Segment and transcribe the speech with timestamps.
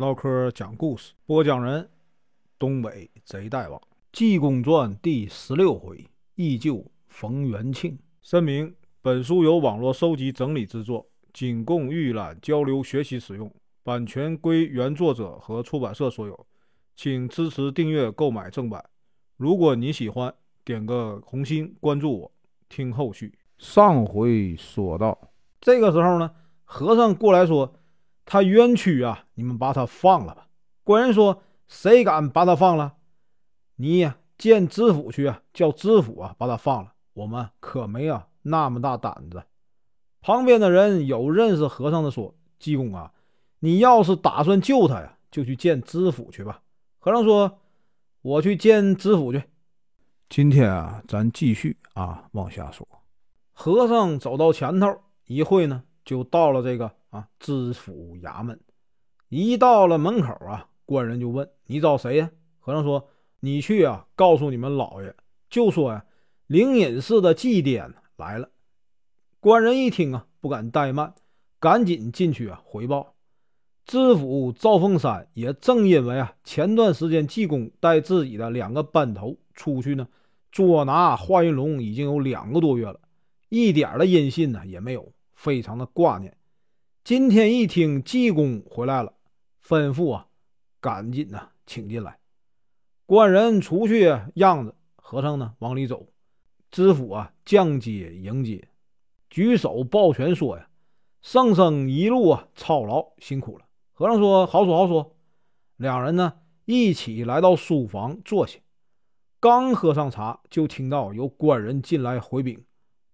[0.00, 1.86] 唠嗑讲故事，播讲人：
[2.58, 3.78] 东北贼大王，
[4.10, 7.98] 《济公传》第十六回，忆旧逢元庆。
[8.22, 13.52] 声明：本书由网络收集整理制作，仅供预览、交流、学习使用，
[13.82, 16.46] 版权归原作者和出版社所有，
[16.96, 18.82] 请支持订阅、购买正版。
[19.36, 22.32] 如果你喜欢，点个红心，关注我，
[22.70, 23.34] 听后续。
[23.58, 25.30] 上回说到，
[25.60, 26.30] 这个时候呢，
[26.64, 27.74] 和尚过来说。
[28.32, 29.24] 他冤屈啊！
[29.34, 30.46] 你们把他放了吧。
[30.84, 32.94] 官人说：“谁敢把他放了？
[33.74, 36.92] 你呀，见知府去啊，叫知府啊把他放了。
[37.14, 39.42] 我们可没啊那么大胆子。”
[40.22, 43.12] 旁边的人有认识和尚的说：“济公啊，
[43.58, 46.62] 你要是打算救他呀，就去见知府去吧。”
[47.00, 47.58] 和尚说
[48.22, 49.42] ：“我去见知府去。”
[50.30, 52.86] 今天啊，咱继续啊往下说。
[53.50, 56.92] 和尚走到前头，一会呢，就到了这个。
[57.10, 58.58] 啊，知府衙门，
[59.28, 63.08] 一到了门口啊，官人就问：“你找谁呀？”和尚说
[63.40, 65.14] ：“你去啊，告诉你们老爷，
[65.48, 66.04] 就说呀，
[66.46, 68.50] 灵隐寺的祭奠来了。”
[69.40, 71.14] 官人一听啊，不敢怠慢，
[71.58, 73.14] 赶紧进去啊回报。
[73.86, 80.06] 知府赵凤山也正因为啊，前段时间济公带自己的两个班头出去呢，
[80.52, 83.00] 捉拿华云龙已经有两个多月了，
[83.48, 86.36] 一点的音信呢也没有，非常的挂念。
[87.02, 89.14] 今天一听济公回来了，
[89.64, 90.26] 吩咐啊，
[90.80, 92.18] 赶紧呐，请进来。
[93.06, 96.06] 官人出去样子，和尚呢往里走。
[96.70, 98.68] 知府啊降阶迎接，
[99.30, 100.68] 举手抱拳说呀
[101.22, 105.16] ：“圣僧一路啊操劳辛苦了。”和尚说：“好说好说。”
[105.76, 106.34] 两人呢
[106.66, 108.60] 一起来到书房坐下，
[109.40, 112.62] 刚喝上茶，就听到有官人进来回禀，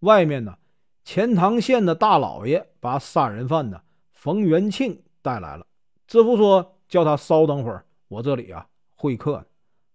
[0.00, 0.56] 外面呢。
[1.04, 5.66] 钱塘县的大老爷把杀人犯呢冯元庆带来了。
[6.06, 9.44] 知府说：“叫他稍等会儿，我这里啊会客。”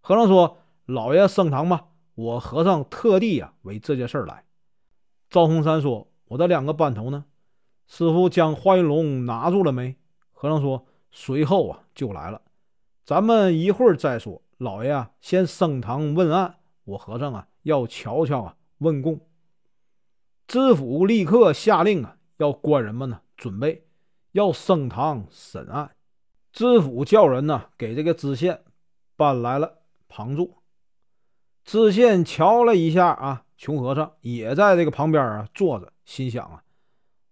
[0.01, 4.43] 和尚说：“老爷升堂吧，我和尚特地啊为这件事来。”
[5.29, 7.25] 赵洪山说：“我的两个班头呢？
[7.87, 9.95] 师傅将花云龙拿住了没？”
[10.31, 12.41] 和尚说：“随后啊就来了，
[13.03, 14.41] 咱们一会儿再说。
[14.57, 19.19] 老爷啊，先升堂问案，我和尚啊要瞧瞧啊问供。”
[20.49, 23.85] 知府立刻下令啊，要官人们呢准备，
[24.31, 25.91] 要升堂审案。
[26.51, 28.63] 知府叫人呢给这个知县
[29.15, 30.63] 搬来了旁座。
[31.63, 36.63] 知县瞧了一下啊，穷和尚也在这个旁边啊坐着，心想啊，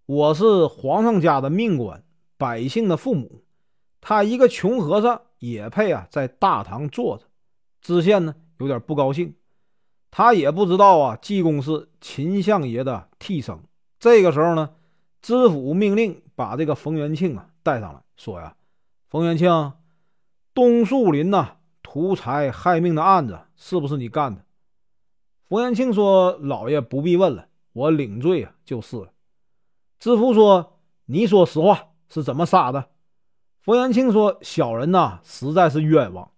[0.05, 2.03] 我是皇上家的命官，
[2.37, 3.43] 百姓的父母，
[3.99, 7.23] 他一个穷和尚也配啊在大堂坐着。
[7.81, 9.33] 知县呢有点不高兴。
[10.17, 13.55] 他也不知道啊，济公是秦相爷的替身。
[13.99, 14.71] 这个时候呢，
[15.21, 18.55] 知府命令把这个冯元庆啊带上来，说呀
[19.11, 19.73] ：“冯元庆，
[20.55, 24.41] 东树林呐图财害命的案子是不是你干的？”
[25.47, 29.11] 冯元庆说：“老爷不必问了，我领罪啊就是了。”
[30.01, 32.85] 知府说：“你说实话，是怎么杀的？”
[33.61, 36.31] 冯元庆说：“小人呐，实在是冤枉，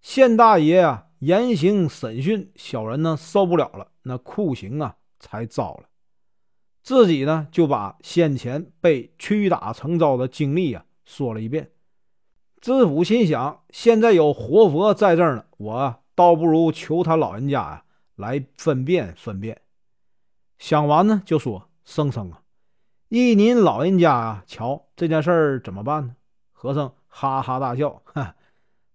[0.00, 5.84] 县大爷啊。”严刑审讯，小人呢受不了了，那酷刑啊才招了。
[6.82, 11.70] 自己呢就把先前被屈打成招的经历啊说了一遍。
[12.60, 17.84] 知府心想：现在有活佛在这儿呢，我倒不如求他老人家呀
[18.16, 19.62] 来分辨分辨。
[20.58, 22.42] 想完呢，就说：“圣僧啊，
[23.08, 26.16] 依您老人家啊，瞧这件事儿怎么办呢？”
[26.52, 28.36] 和尚哈哈大笑，哈。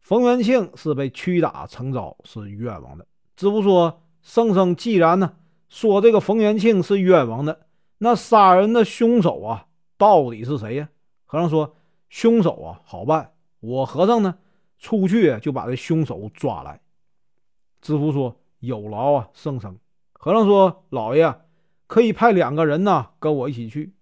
[0.09, 3.05] 冯元庆是被屈打成招，是冤枉的。
[3.35, 5.35] 知府说：“圣僧既然呢
[5.67, 7.67] 说这个冯元庆是冤枉的，
[7.99, 9.67] 那杀人的凶手啊，
[9.99, 10.89] 到底是谁呀？”
[11.25, 11.75] 和尚说
[12.09, 14.39] ：“凶手啊，好办，我和尚呢
[14.79, 16.81] 出去就把这凶手抓来。”
[17.79, 19.77] 知府说：“有劳啊，圣僧。”
[20.13, 21.31] 和尚说：“老爷
[21.85, 23.93] 可以派两个人呢跟我一起去。”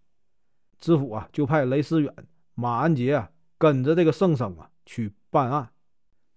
[0.80, 2.16] 知府啊就派雷思远、
[2.54, 5.70] 马安杰啊跟着这个圣僧啊去办案。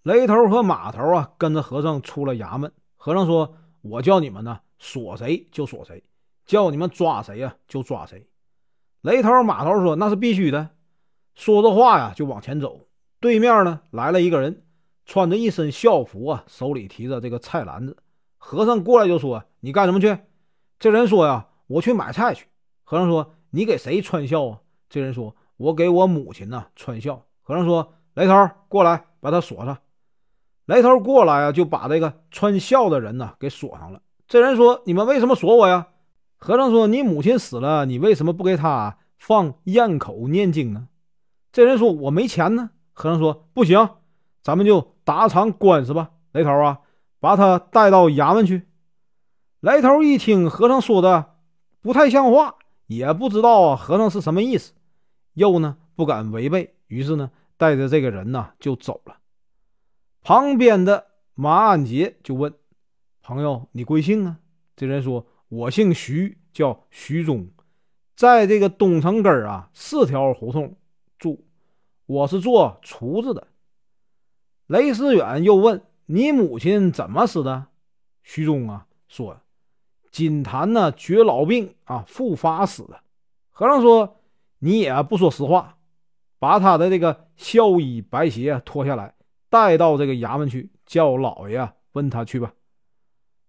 [0.02, 2.73] 雷头和马头啊，跟着和尚出了衙门。
[2.97, 6.02] 和尚说：“我叫你们呢，锁谁就锁谁，
[6.47, 8.26] 叫你们抓谁呀就抓谁。”
[9.02, 10.70] 雷头、马头说：“那是必须的。”
[11.35, 12.88] 说着话呀，就往前走。
[13.20, 14.64] 对面呢，来了一个人，
[15.05, 17.97] 穿着一身校服啊，手里提着这个菜篮子。
[18.38, 20.17] 和尚过来就说：“你干什么去？”
[20.81, 22.47] 这人说：“呀，我去买菜去。”
[22.85, 29.76] 和尚说：“你给谁穿孝啊？”这人说：“我给我母亲呢穿孝。”和尚说：“雷头，过来，把他锁上。”
[30.71, 34.01] 来头过来啊，就把这个穿孝的人呢给锁上了。
[34.29, 35.89] 这人说：“你们为什么锁我呀？”
[36.39, 40.87] 和尚说：“你母亲死了，你为什么不给他放咽口念经呢？”
[41.51, 43.89] 这人说：“我没钱呢。”和尚说：“不行，
[44.45, 46.11] 咱们就打场官司吧。
[46.31, 46.79] 雷头啊，
[47.19, 48.69] 把他带到衙门去。”
[49.59, 51.35] 雷头一听和尚说的
[51.83, 52.55] 不太像话，
[52.87, 54.73] 也不知道啊和尚是什么意思，
[55.35, 59.17] 又呢不敢违背，于是呢带着这个人呢就走了。
[60.23, 62.55] 旁边的马安杰就问
[63.23, 64.39] ：“朋友，你贵姓啊？”
[64.77, 67.49] 这人说：“我姓徐，叫徐忠，
[68.15, 70.77] 在这个东城根儿啊四条胡同
[71.19, 71.45] 住，
[72.07, 73.49] 我是做厨子的。”
[74.67, 77.67] 雷思远又问：“你母亲怎么死的？”
[78.23, 79.41] 徐忠啊说。
[80.13, 83.01] 金坛呢，绝老病啊，复发死的。
[83.51, 84.17] 和尚说
[84.59, 85.79] ：“你也不说实话，
[86.41, 89.15] 把他的这个孝衣白鞋脱下来，
[89.50, 92.55] 带到这个衙门去，叫老爷问他去吧。”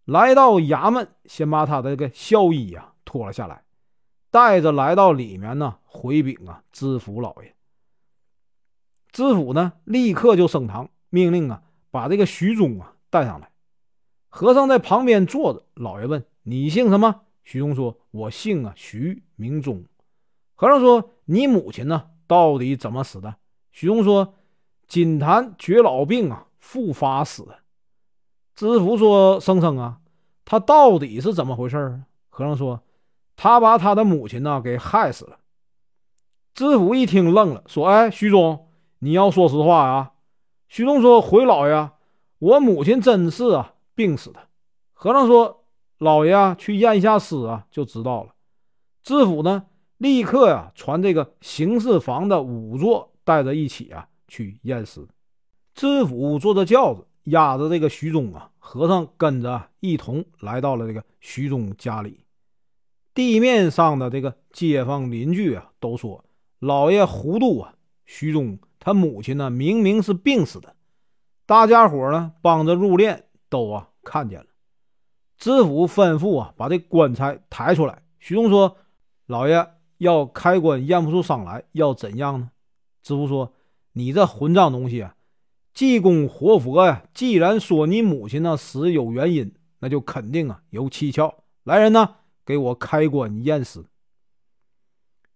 [0.04, 3.64] 来到衙门，先把他的这个孝衣啊脱了下来，
[4.30, 7.56] 带着来到里面呢，回禀啊知府老爷。
[9.12, 11.62] 知府呢，立刻就升堂，命令啊
[11.92, 13.52] 把这个徐忠啊带上来。
[14.28, 16.26] 和尚在旁边坐着，老爷问。
[16.44, 17.22] 你姓什么？
[17.44, 19.86] 徐忠说：“我姓啊，徐，名忠。”
[20.56, 22.10] 和尚说：“你母亲呢？
[22.26, 23.36] 到底怎么死的？”
[23.72, 24.34] 徐忠说
[24.92, 27.48] ：“金坛绝老病啊，复发死。”
[28.54, 30.00] 知府说：“生生啊，
[30.44, 32.82] 他到底是怎么回事？”和尚说
[33.38, 35.38] ：“他把他的母亲呢给害死了。”
[36.54, 38.68] 知府一听愣了，说：“哎，徐忠，
[39.00, 40.12] 你要说实话啊！”
[40.68, 41.92] 徐忠说：“回老爷，
[42.40, 44.50] 我母亲真是啊病死的。”
[44.92, 45.60] 和尚说。
[46.00, 48.32] 老爷啊，去验一下尸啊，就知道了。
[49.04, 49.68] 知府呢，
[50.00, 55.06] 立刻呀传这个刑事房的仵作带着一起啊去验尸。
[55.74, 62.24] 知府坐着轿子，押着这个徐忠啊，和尚跟着一同来到了这个徐忠家里。
[63.14, 66.24] 地面上的这个街坊邻居啊，都说
[66.60, 67.76] 老爷糊涂啊。
[68.06, 70.74] 徐忠他母亲呢，明明是病死的。
[71.46, 74.46] 大家伙呢，帮着入殓，都啊看见了。
[75.38, 78.02] 知府吩咐啊，把这棺材抬出来。
[78.20, 78.78] 徐忠说
[79.28, 79.68] ：“老爷
[79.98, 82.52] 要开棺验不出伤来，要怎样呢？”
[83.02, 83.52] 知府说
[83.94, 85.16] ：“你这混账东西啊！
[85.74, 91.44] 济公活佛呀，既然说你母亲呢死有原因，那就肯定啊有蹊跷。
[91.64, 92.16] 来人呐，
[92.46, 93.84] 给我开棺验尸。”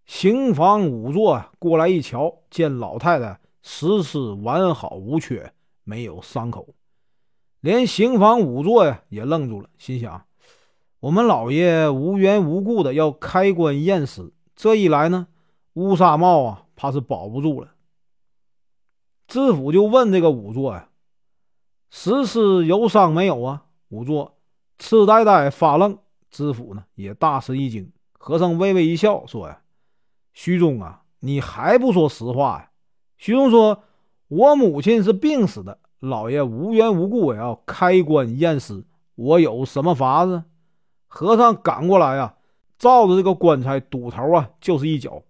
[0.05, 5.51] 刑房仵作啊过来一瞧，见老太太尸尸完好无缺，
[5.83, 6.75] 没有伤口。
[7.59, 10.25] 连刑房仵作呀也愣住了，心想：
[10.99, 15.27] 我们老爷无缘无故的要开棺验尸，这一来呢，
[15.73, 17.74] 乌纱帽啊怕是保不住了。
[19.27, 20.89] 知府就问这个仵作呀
[21.89, 24.37] ：“实施有伤没有啊？”仵作
[24.77, 25.97] 痴呆呆发愣。
[26.29, 29.61] 知府呢也大吃一惊，和尚微微一笑说：“呀，
[30.33, 32.69] 徐忠啊，你还不说实话呀？”
[33.17, 33.83] 徐忠说
[34.27, 38.83] ：“我母亲是病死的。”老爷无缘无故也要开棺验尸，
[39.15, 40.43] 我有什么法子？
[41.07, 42.35] 和尚赶过来呀，
[42.77, 45.23] 照着这个棺材堵头啊，就是一脚，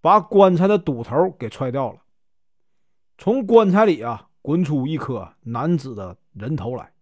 [0.00, 1.98] 把棺材的堵头给踹掉了。
[3.18, 6.92] 从棺材里啊，滚出一颗男子的人头来。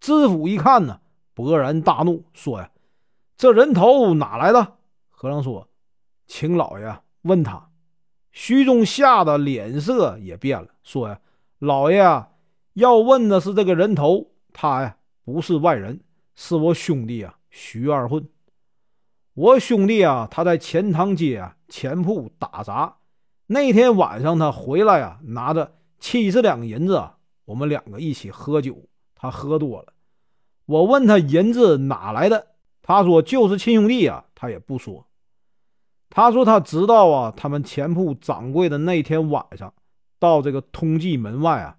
[0.00, 1.00] 知府一看呢，
[1.34, 2.70] 勃然大怒，说呀
[3.36, 4.76] ：“这人头哪来的？”
[5.08, 5.68] 和尚说
[6.26, 7.70] ：“请老爷问他。”
[8.32, 11.20] 徐忠吓得脸色也变了，说呀。
[11.58, 12.32] 老爷啊，
[12.74, 16.00] 要问的是这个人头，他呀不是外人，
[16.34, 18.28] 是我兄弟啊，徐二混。
[19.32, 22.98] 我兄弟啊，他在钱塘街啊钱铺打杂，
[23.46, 29.92] 那天晚上他回来啊，拿着七十两银子啊，我们两个一起喝酒，他喝多了，
[30.66, 35.06] 我问他银子哪来的，他说就是亲兄弟啊，他也不说。
[36.08, 39.72] 他说他知道啊，他们钱铺掌柜的那天晚上。
[40.18, 41.76] 到这个通济门外啊，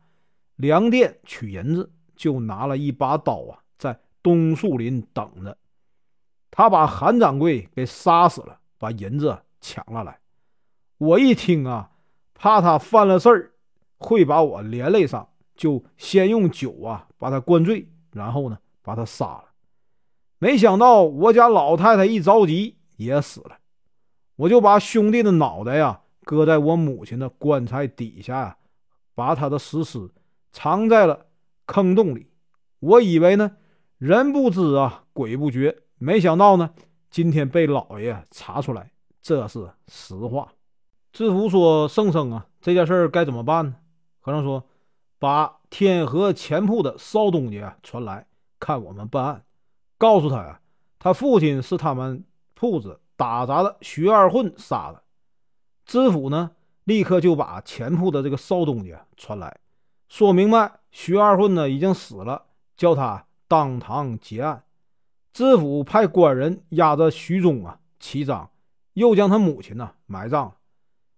[0.58, 5.58] 粮店取银子，就拿了一把刀啊，在东树林等着。
[6.52, 10.20] 他把韩掌柜给杀死了，把银子抢了来。
[10.98, 11.92] 我一听啊，
[12.34, 13.52] 怕他犯了事儿，
[13.98, 19.46] 会把我连累上，就先用酒啊把他灌醉，然后呢把他杀了。
[20.40, 23.58] 没想到我家老太太一着急也死了，
[24.36, 26.02] 我就把兄弟的脑袋呀。
[26.24, 28.58] 搁在我母亲的棺材底下呀，
[29.16, 30.10] 把他的尸尸
[30.52, 31.28] 藏在了
[31.66, 32.28] 坑洞里。
[32.80, 33.56] 我以为呢，
[33.98, 35.84] 人不知啊，鬼不觉。
[35.98, 36.74] 没想到呢，
[37.10, 40.52] 今天被老爷查出来，这是实话。
[41.18, 43.76] 知府说：“圣僧啊，这件事儿该怎么办呢？”
[44.22, 44.64] 和尚说
[45.18, 48.28] ：“把天河前铺的少东家传来，
[48.60, 49.44] 看我们办案。
[49.98, 50.62] 告诉他呀，
[51.00, 55.02] 他父亲是他们铺子打杂的徐二混杀的。”
[55.88, 56.52] 知府呢，
[56.84, 59.58] 立刻就把前铺的这个少东家传来，
[60.08, 62.46] 说明白徐二混呢已经死了，
[62.76, 64.64] 叫他当堂结案。
[65.34, 68.52] 知府派官人押着徐忠啊齐章，
[68.94, 70.54] 又将他母亲呢埋葬。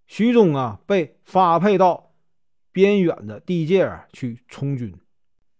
[0.09, 2.13] 徐忠啊被发配到
[2.71, 4.99] 边远的地界去充军。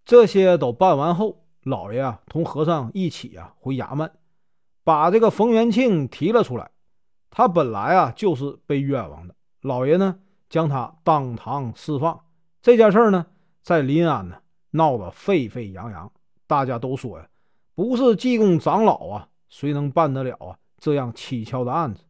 [0.04, 4.12] 这些都办完后，老爷啊同和尚一起啊回衙门，
[4.84, 6.72] 把这个冯元庆提了出来。
[7.30, 9.36] 他本来啊就是被冤枉的。
[9.62, 10.18] 老爷呢，
[10.50, 12.20] 将他当堂释放。
[12.60, 13.28] 这件事呢，
[13.62, 14.38] 在临安呢
[14.72, 16.12] 闹得沸沸扬扬。
[16.48, 17.30] 大家都说呀，
[17.76, 22.04] 不是济公长老啊，谁能办得了啊这样蹊跷的案子？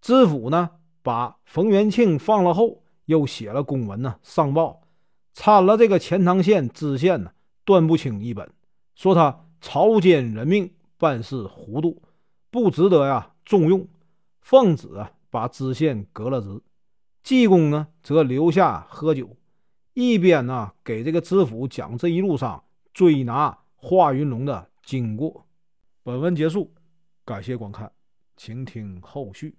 [0.00, 0.70] 知府呢，
[1.08, 4.82] 把冯元庆放了后，又写了公文呢，上报
[5.32, 7.32] 参了这个钱塘县知县呢
[7.64, 8.52] 段不清一本，
[8.94, 12.02] 说他草菅人命，办事糊涂，
[12.50, 13.88] 不值得呀重用。
[14.42, 16.60] 奉旨啊，把知县革了职。
[17.22, 19.34] 济公呢，则留下喝酒，
[19.94, 22.62] 一边呢给这个知府讲这一路上
[22.92, 25.46] 追拿华云龙的经过。
[26.02, 26.70] 本文结束，
[27.24, 27.90] 感谢观看，
[28.36, 29.56] 请听后续。